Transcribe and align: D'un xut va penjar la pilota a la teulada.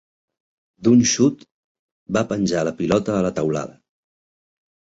D'un 0.87 1.03
xut 1.11 1.43
va 2.19 2.25
penjar 2.33 2.65
la 2.71 2.73
pilota 2.81 3.17
a 3.19 3.21
la 3.29 3.35
teulada. 3.39 3.79